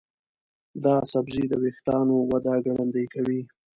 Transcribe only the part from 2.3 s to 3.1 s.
وده ګړندۍ